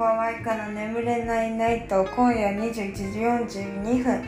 [0.00, 4.24] ばんは、いかの眠れないナイト、今夜21時42分。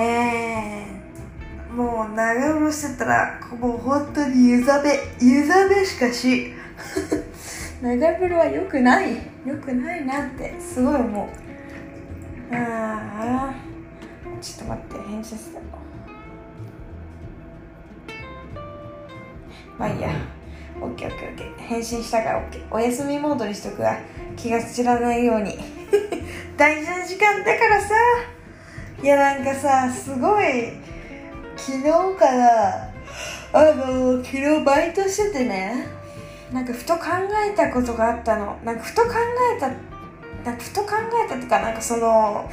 [0.00, 6.52] えー、もう長風呂してたら、もう本当に湯冷め、湯冷めしかし、
[7.82, 12.54] 長風呂は良くない、良くないなって、すごい思う。
[12.54, 13.54] ああ、
[14.40, 15.58] ちょっと待って、編集する
[19.76, 20.10] まあいいや。
[20.82, 21.58] オッケーオッケーオッケー。
[21.58, 22.62] 返信したからオッケー。
[22.70, 23.96] お休みモードにしとくわ。
[24.36, 25.58] 気が散らないように。
[26.56, 27.94] 大事な時間だからさ。
[29.02, 30.72] いやなんかさ、すごい、
[31.56, 31.82] 昨日
[32.18, 32.92] から、
[33.52, 35.86] あの、昨日バイトしててね、
[36.52, 37.02] なんかふと考
[37.46, 38.58] えたことがあったの。
[38.64, 39.08] なんかふと考
[39.56, 40.88] えた、なんかふと考
[41.24, 42.50] えたっていうか、なんかその、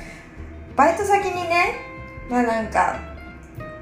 [0.76, 1.76] バイト先にね、
[2.30, 3.00] まあなんか、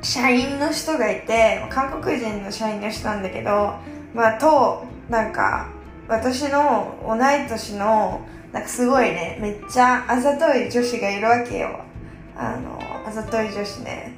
[0.01, 3.75] 社員の人がいて、韓国人の社員の人なんだけど、
[4.17, 5.69] まあ、と、なんか、
[6.07, 8.19] 私の同い年の、
[8.51, 11.81] なんかすごいね、めっちゃあざとい女子がいるわけよ。
[12.35, 14.13] あの、あざとい女子ね。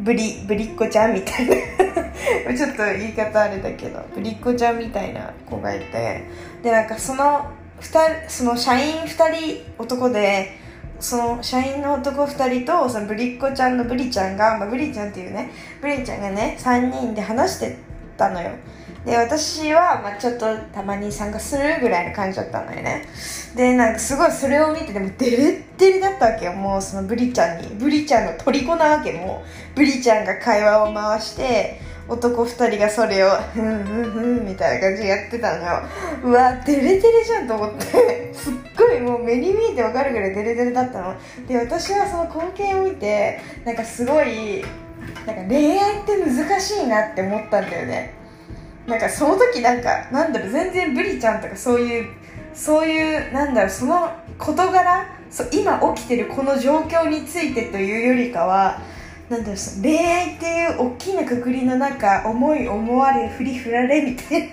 [0.00, 1.54] ぶり、ぶりっ子ちゃんみたいな。
[2.52, 6.24] ちょっと言い方あれだけど、ぶりっ子ちゃんみたいな子がいて、
[6.64, 7.46] で、なんかその、
[7.80, 10.58] 人、その社員二人男で、
[10.98, 17.78] その社員の男2人とそのぶりっ子ちゃんのぶりちゃんが、まあ、ぶりちゃんっていうねぶりちゃんがね3人で話して
[18.16, 18.50] たのよ
[19.08, 23.08] で私は、まあ、ちょっとたまに参加するぐらいの感じだったのよね。
[23.56, 26.52] でなんかすごいそれを見てでもデレッデレだったわけよ。
[26.52, 27.68] もうそのブリちゃんに。
[27.68, 29.42] ブリちゃんの虜なわけも
[29.72, 35.82] うブリちゃんが会話を回して男2人がそれをふんふんふんみたいな感じでやってたのよ。
[36.24, 38.34] うわデレデレじゃんと思って。
[38.34, 41.14] すっごいもう目に見えてわかるぐらいデレデレだったの。
[41.48, 44.62] で私はその光景を見てなんかすごい
[45.26, 48.17] なんか恋愛って難しいなって思ったんだよね。
[48.88, 52.08] なんかその時なんかなんだろう全然ブリちゃんとかそういう
[52.54, 58.80] そういうなんだろうその事柄そ今起きてるこの状況についてというよりかは
[59.28, 64.50] なんだろう恋愛っていう大きなくくりの中思い思われ振り振られみたい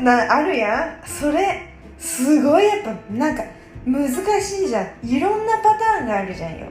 [0.00, 1.06] な なあるやん。
[1.06, 1.66] それ
[1.98, 3.44] すごいやっぱなんか
[3.84, 4.08] 難
[4.40, 5.06] しいじゃん。
[5.06, 6.66] いろんなパターンがあるじゃんよ。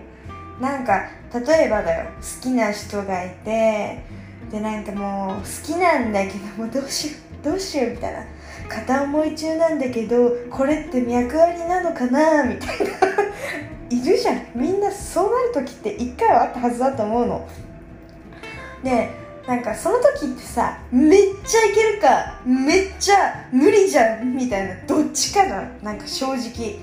[0.60, 2.06] なんか例えばだよ。
[2.20, 4.00] 好きな人がいて
[4.52, 8.26] でなんかもう好きなんだけどもうどうしようどうしようみたいな。
[8.68, 12.44] 片思い中なんだけどこれって脈ありなのかな？
[12.44, 12.86] みたいな。
[13.90, 14.46] いるじゃん。
[14.54, 17.48] みんなそうなる時って一回はあったはずだと思うの。
[18.84, 19.10] で
[19.48, 24.76] なんかその時ってさめっちゃいけるかめっちゃ無理じゃんみたいな。
[24.88, 26.80] どっちかななんか正直。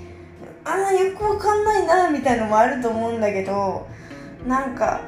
[0.65, 3.87] ああよくわかんないなみたいのもあると思うんだけど
[4.49, 5.01] なんか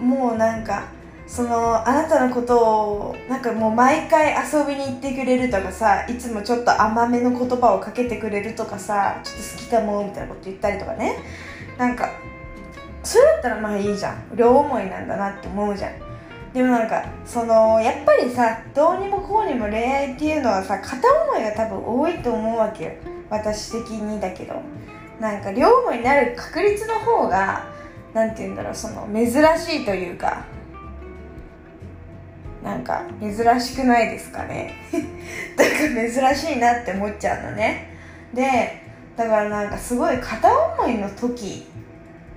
[0.00, 0.84] もうなんか
[1.28, 11.18] そのあなたのことをなんかもう毎回遊びに行ってくれるとかさいつもちょっと甘めの言葉をかけてくれるとかさちょっと好きかもみたいなこと言ったりとかね。
[11.76, 12.10] なんか
[13.04, 14.30] それだったらまあいいじゃん。
[14.34, 15.92] 両思いなんだなって思うじゃん。
[16.54, 20.96] でもなんかそのやっぱりさどうにもこうにも恋愛っていうのはさ片
[21.28, 22.92] 思いが多分多いと思うわけよ。
[23.28, 24.54] 私的にだけど。
[25.20, 27.66] なんか両思いになる確率の方が
[28.14, 29.28] なんて言うんだろうその珍
[29.58, 30.46] しいというか。
[32.68, 34.74] なんか珍しくないですかね？
[35.56, 35.70] だか
[36.22, 37.88] ら珍しいなって思っちゃうのね。
[38.34, 38.82] で
[39.16, 41.66] だからなんかすごい片思いの時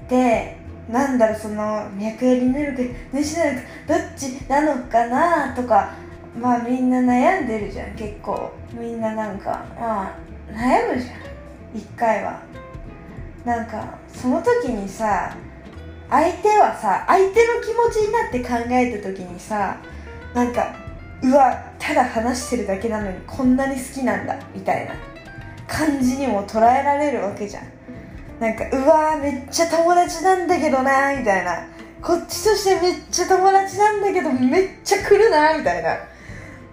[0.06, 0.56] って
[0.90, 2.82] なんだろうその脈ありになるか
[3.14, 5.92] 主なるかどっちなのかなとか
[6.40, 8.54] まあみんな悩んでるじゃん結構。
[8.74, 10.16] みんななんかまあ
[10.50, 12.40] 悩むじゃん一回は。
[13.44, 15.36] なんかその時にさ
[16.10, 19.78] 相手はさ相手の気持ちになって考えた時にさ
[20.34, 20.76] なんか
[21.24, 24.94] うわただ話してるだけなのにこんなに好きなんだみたいな。
[25.72, 27.64] 感じにも捉えられるわけじゃん。
[28.42, 31.66] なんかうわめっちゃ友達なんだけどなみたいな。
[32.02, 35.98] こっちとしてめっちゃ友達なんだけどめっちゃ来るなみたいな。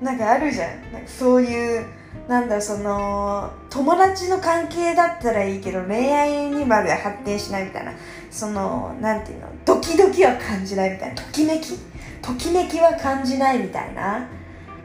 [0.02, 0.93] なんかあるじゃん。
[0.93, 1.87] なんかそういう
[2.26, 7.93] なんだその友達の関係だったらいいけど恋愛にまで発展しないみたいな。
[8.32, 11.22] そのなんていうのドキドキは感じないみたいな。
[11.22, 11.78] ときめき
[12.23, 14.29] ときめきは感じないみたいな。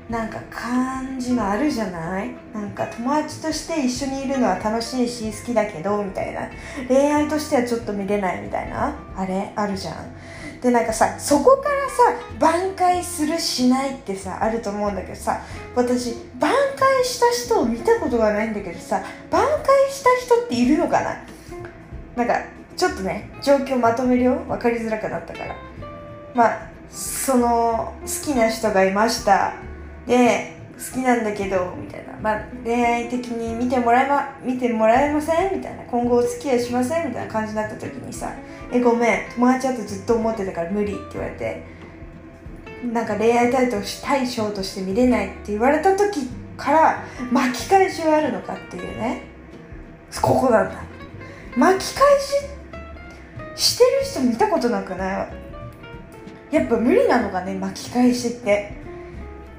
[0.10, 2.36] なんか感じがあるじゃない？
[2.54, 6.50] なんか友達として一緒にいるのは楽しいし好きだけどみたいな。
[6.88, 8.94] 恋愛としてはちょっと見れないみたいな。
[9.16, 9.54] あれ？
[9.56, 9.96] あるじゃん。
[10.62, 15.42] でなんかさそこからさ挽回するしないってさあると思うんだけどさ
[15.76, 21.26] 私挽回した人を見たことがないんだけどさ挽回した人っているのかな？
[22.16, 22.46] なんか
[22.76, 24.36] ちょっとね状況まとめるよ。
[24.48, 25.56] 分かりづらくなったから。
[26.36, 29.56] まあその好きな人がいました。
[30.06, 32.14] で好きなんだけどみたいな。
[32.22, 35.58] まあ、恋愛的に見てもらえま見てもらえません？
[35.58, 35.84] みたいな。
[35.84, 37.08] 今後お付き合いしません？
[37.10, 38.32] みたいな感じになった時にさ
[38.72, 39.32] 「えごめん。
[39.34, 41.74] 友達だとずっと思ってたから無理」って言われて。
[42.92, 43.70] なんか恋愛対
[44.04, 49.22] 対象として見れないって言われた時から巻き返しはあるのかっていうね。
[50.22, 50.76] ここなんだ。
[51.56, 52.04] 巻き返
[53.56, 55.28] ししてる人見たことなくない？
[56.54, 58.72] やっぱ無理なのかね巻き返しって。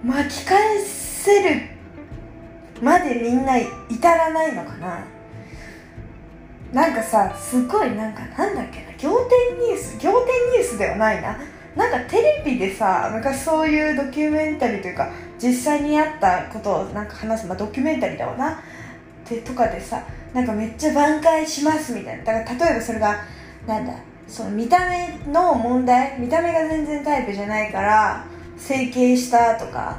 [0.04, 1.62] 巻き返せる
[2.82, 3.68] までみんな至
[4.02, 5.04] らないのかな。
[6.72, 8.92] なんかさすごいなんかなんだっけな。
[8.98, 11.38] 仰天ニュース仰天ニュースではないな。
[11.74, 15.10] なんかテレビでさ昔そういうドキュメンタリーというか
[15.42, 18.52] 実際にあったことをなんか話す、まあ、ドキュメンタリーだわな。
[18.52, 18.56] っ
[19.24, 20.04] てとかでさ
[20.34, 22.24] なんかめっちゃ挽回しますみたいな。
[22.24, 23.16] だから例えばそれが
[23.66, 23.94] なんだ
[24.26, 28.24] その見た目の問題見た目が全然タイプじゃないから
[28.56, 29.98] 整形したとか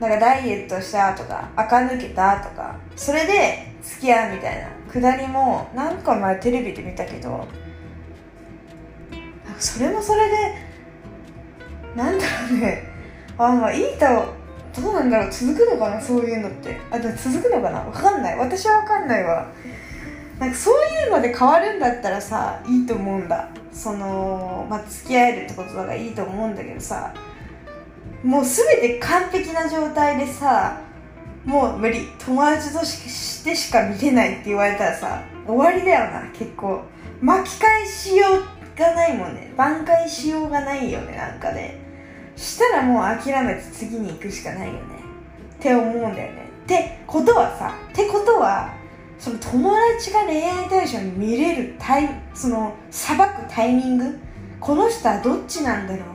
[0.00, 4.68] なんかダイエットしたとか垢抜けたとかそれで付き合うみたいな。
[4.90, 7.46] くだりもなんか前テレビで見たけど
[9.56, 10.36] それもそれで
[11.94, 12.82] なんだろうね。
[13.38, 15.30] あまあいいとどうなんだろう。
[15.30, 16.76] 続くのかなそういうのって。
[16.90, 17.78] あでも続くのかな。
[17.80, 18.38] わかんない。
[18.38, 19.46] 私はわかんないわ。
[20.40, 20.74] なんかそう
[21.06, 23.48] いうので変わるんだったらさいいと思うんだ。
[23.72, 27.14] そのまあ付き合えるってことだからいいと思うんだけどさ
[28.22, 30.80] もう全て完璧な状態でさ
[31.44, 36.82] もう無理友達としてしか見れないって言われたらさ終わりだよな結構。
[37.20, 39.52] 巻き返しようがないもんね。
[39.56, 41.78] 挽回しようがないよねなんかね。
[42.36, 44.80] したらもう諦めて次に行くしかないよね。
[45.58, 46.48] って思うんだよね。
[46.64, 48.72] ってことはさってことは
[49.20, 54.18] その友達が恋愛対象に見れるタイその裁くタイミング
[54.58, 56.06] この人はどっちなんだろう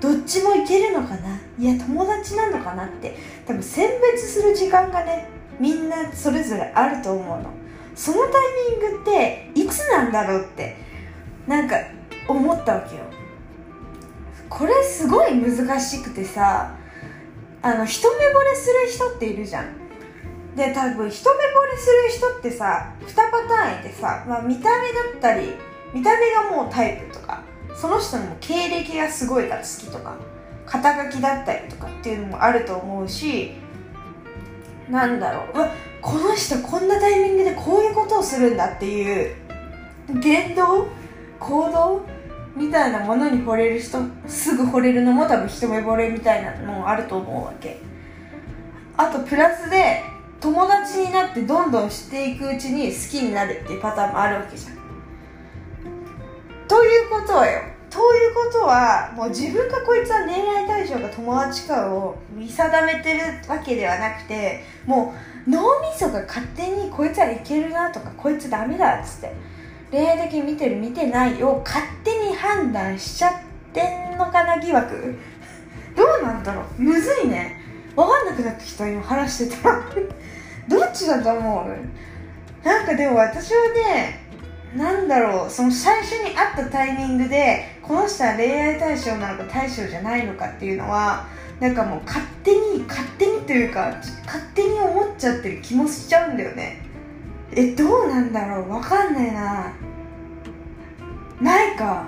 [0.00, 3.16] どっちもいけるのかないや友達なのかなって
[3.46, 5.28] 多分選別する時間がね
[5.58, 7.50] みんなそれぞれあると思うの。
[7.94, 10.76] そのタイミングっていつなんだろうって
[11.46, 11.76] なんか
[12.26, 13.02] 思ったわけよ。
[14.48, 16.74] これすごい難しくてさ
[17.60, 19.81] あの一目惚れする人っているじゃん。
[20.56, 21.36] で多分一目惚
[21.70, 25.52] れする人ってさ2パターンいてさ、まあ、見た目だったり
[25.94, 27.42] 見た目がもうタイプとか
[27.74, 30.16] その人の経歴がすごいから好きとか
[30.66, 33.52] 肩書きだったりとかっていうのもあると思うし
[34.90, 35.70] なんだろううわ
[36.02, 39.36] この人こんなタイミングでこういうことをするんだっていう
[40.20, 40.88] 言動
[41.38, 42.02] 行動
[42.54, 47.78] みたいなものに惚れる人すぐ惚れるのも多分一目惚れみたいなのもあると思うわけ。
[48.96, 50.02] あとプラスで
[50.42, 54.76] 友達になってどんどん知っていくうちに好きになるっていうパターンもあるわけじゃん。
[56.66, 57.62] ということはよ。
[57.88, 65.14] ということはもう自分がこいつは恋愛対象が友達かを見定めてるわけではなくても
[65.46, 69.34] う脳みそが勝手にこいつはいけるなとかこいつダメだっつって
[69.90, 73.32] 恋愛的に見てる見てないを勝手に判断しちゃっ
[73.74, 75.14] てんのかな疑惑。
[75.94, 76.82] どうなんだろう。
[76.82, 77.60] むずいね。
[77.94, 78.88] 分かんなくなってきた。
[78.88, 79.82] 今話してた。
[80.68, 82.66] どっちだと思う？
[82.66, 84.20] なんかでも私はね
[84.76, 91.26] なんだろうその最初に会ったタイミングでこの人は恋愛対象なのか対象じゃないのかっていうのは
[91.60, 93.94] なんかもう勝手に勝手にというか
[94.24, 96.80] 勝手に思っちゃってる気もしちゃうんだよね。
[97.54, 98.70] えどうなんだろう？
[98.70, 99.72] わかんないな。
[101.40, 102.06] ないか。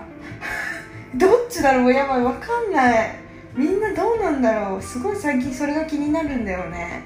[1.15, 1.93] どっちだろう？
[1.93, 3.17] やばいわかんない。
[3.55, 4.83] みんなどうなんだろう？
[4.83, 7.03] すごい最近それが気になるんだよね。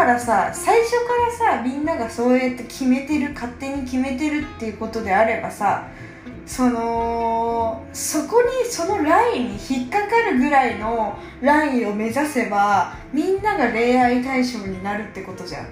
[0.00, 1.14] からさ最初か
[1.46, 5.88] らさみんながそうやって決めてる勝手に決めてるっていうことであればさ
[6.46, 15.66] そのそこにそのラインに引っかかるぐらいのラインを目指せばみんなが恋愛対象になるってことじゃん。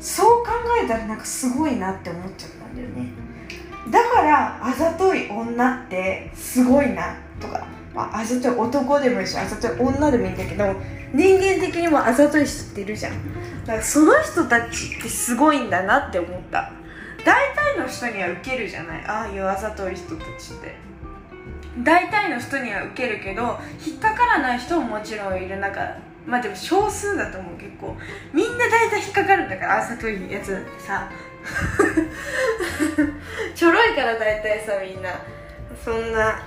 [0.00, 0.50] そう考
[0.82, 3.12] えたらなんかすごいなって思っちゃったんだよね。
[3.88, 7.16] だからあざとい女ってすごいな。
[7.42, 10.64] とか、まあ、あざとい男でもいいしあざとい女でもいいんだけど
[11.12, 13.12] 人間的にもあざとい人っているじゃん。
[13.64, 16.72] だからその人たちってすごいんだなって思った。
[17.24, 19.04] 大体の人にはウケるじゃない。
[19.04, 20.74] ああいうあざとい人たちって。
[21.78, 25.96] 大体の人にはウケるけど引っかからない人ももちろんいる中。
[26.26, 27.94] まあでも少数だと思う結構。
[28.32, 31.10] みんな大体引っかかるんだからあざといやつってさ。
[33.54, 35.10] ちょろいから大体さみんな。
[35.84, 36.40] そんな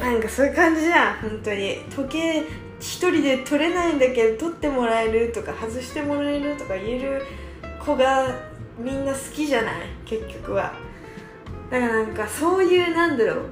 [0.00, 1.78] なんかそういう感じじゃん本当に。
[1.94, 2.42] 時計
[2.80, 7.22] 一人で取れないんだけど取ってもらえるとか外してもらえるとか言える
[7.84, 8.28] 子が
[8.78, 9.74] みんな好きじゃない？
[10.04, 10.72] 結局は。
[11.70, 13.44] だからなんかそういうなんだろう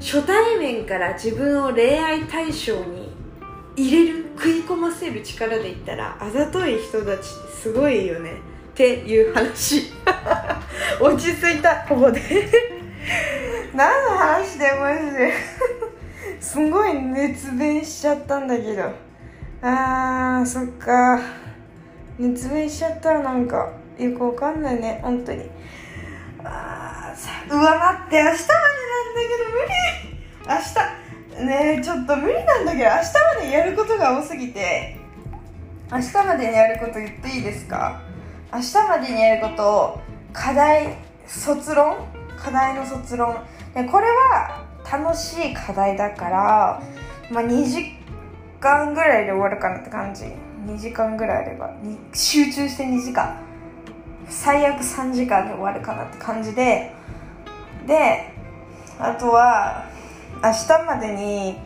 [0.00, 3.12] 初対面から自分を恋愛対象に
[3.76, 8.32] 入れる食い込ませる力で言ったらあざとい人たちってすごいよね。
[8.72, 9.90] っていう話。
[11.00, 11.84] 落ち着いた。
[11.88, 12.20] ここで。
[13.76, 15.34] 何の話でマジで
[16.40, 18.84] すごい熱弁しちゃったんだけど。
[19.60, 21.20] あーそっか。
[22.18, 25.00] 熱弁しちゃったらなんかよくわかんないね。
[25.02, 25.50] 本当に。
[26.42, 28.54] あーさうわ待って明日まで
[28.86, 30.56] なんだけど無理。
[31.38, 33.02] 明日ねえちょっと無理なんだけど明日
[33.36, 34.96] までやることが多すぎて。
[35.92, 38.00] 明日までにやること言っていいですか？
[38.50, 40.00] 明日までにやることを
[40.32, 41.98] 課題卒論？
[42.38, 43.36] 課題の卒論。
[43.76, 46.82] でこれは楽しい課題だから、
[47.30, 47.92] まあ、2時
[48.58, 50.24] 間ぐらいで終わるかなって感じ。
[50.64, 51.70] 2時間ぐらいあれば。
[52.14, 53.38] 集中して2時間。
[54.28, 56.90] 最悪3時間で終わるかなって感じで。
[57.86, 58.32] で
[58.98, 59.84] あとは
[60.42, 61.58] 明日までに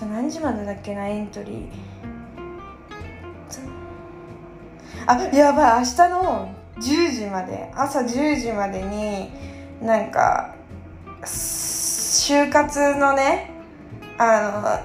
[0.00, 1.68] 明日何時までだっけなエントリー。
[5.06, 7.72] あやばい明日の10時まで。
[7.74, 9.32] 朝10時までに
[9.82, 10.53] なんか
[11.26, 13.50] 就活のね
[14.18, 14.84] あ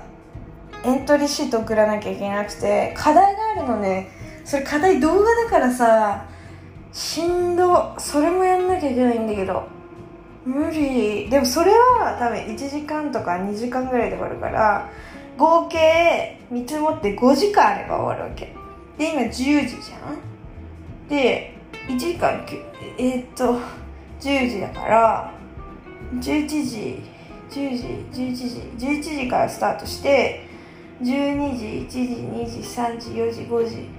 [0.84, 4.12] のエントリーシート送らなきゃいけなくて課題があるのね。
[4.46, 6.26] それ課題動画だからさ
[6.92, 9.68] しんどそれもやんなきゃいけないんだけど
[10.46, 11.30] 無理。
[11.30, 14.90] でもそれは多分1時間とか2時間ぐらいで終わるから
[15.38, 18.56] 合計見積もって5時間あれば終わるわけ。
[18.98, 21.08] で今10時じゃん。
[21.08, 21.54] で
[21.88, 22.46] 1時間
[22.98, 23.60] えー、っと
[24.20, 25.39] 10時だから
[26.16, 27.04] 11時
[27.50, 28.44] 10時11時
[28.78, 30.48] 11時からスタートして
[31.02, 33.90] 12時1時2時3時4時5時。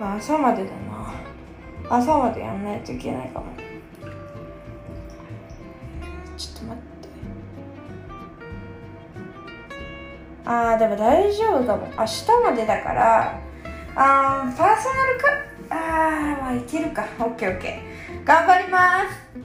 [0.00, 1.14] まあ朝までだな。
[1.90, 3.46] 朝までやんないといけないかも。
[6.36, 7.08] ちょっと待って。
[10.44, 11.86] あーでも大丈夫かも。
[11.98, 13.38] 明日までだから
[13.94, 15.28] あーパーソナルか
[15.70, 17.04] あーまあいけるか。
[17.18, 18.24] オッケーオッケー。
[18.24, 19.41] 頑張ります。